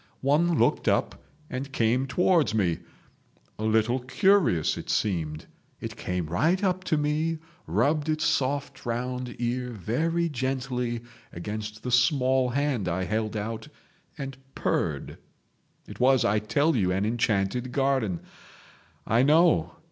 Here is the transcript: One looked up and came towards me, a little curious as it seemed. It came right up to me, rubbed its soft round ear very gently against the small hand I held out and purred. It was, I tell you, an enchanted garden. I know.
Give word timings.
One 0.21 0.57
looked 0.57 0.87
up 0.87 1.23
and 1.47 1.71
came 1.71 2.07
towards 2.07 2.55
me, 2.55 2.79
a 3.59 3.63
little 3.65 3.99
curious 3.99 4.71
as 4.75 4.85
it 4.85 4.89
seemed. 4.89 5.45
It 5.79 5.95
came 5.95 6.25
right 6.25 6.63
up 6.63 6.83
to 6.85 6.97
me, 6.97 7.37
rubbed 7.67 8.09
its 8.09 8.25
soft 8.25 8.83
round 8.83 9.35
ear 9.37 9.69
very 9.69 10.27
gently 10.27 11.01
against 11.31 11.83
the 11.83 11.91
small 11.91 12.49
hand 12.49 12.87
I 12.87 13.03
held 13.03 13.37
out 13.37 13.67
and 14.17 14.35
purred. 14.55 15.19
It 15.87 15.99
was, 15.99 16.25
I 16.25 16.39
tell 16.39 16.75
you, 16.75 16.91
an 16.91 17.05
enchanted 17.05 17.71
garden. 17.71 18.21
I 19.05 19.21
know. 19.21 19.75